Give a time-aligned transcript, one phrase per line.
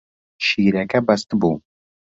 [0.45, 1.55] شیرەکە بەستبوو.